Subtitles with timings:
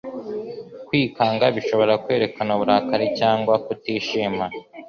[0.87, 4.45] Kwikanga bishobora kwerekana uburakari cyangwa kutishima.